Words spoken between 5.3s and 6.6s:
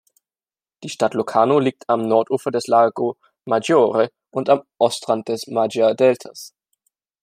Maggia-Deltas.